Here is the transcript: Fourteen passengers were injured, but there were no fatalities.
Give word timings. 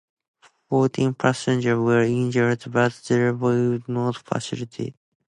Fourteen 0.67 1.13
passengers 1.13 1.77
were 1.77 2.01
injured, 2.01 2.63
but 2.71 2.91
there 3.07 3.35
were 3.35 3.79
no 3.87 4.11
fatalities. 4.11 4.93